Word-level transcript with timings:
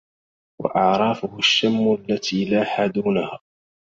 وأعرافه 0.61 1.37
الشم 1.39 1.93
التي 1.93 2.45
لاح 2.45 2.85
دونها 2.85 3.39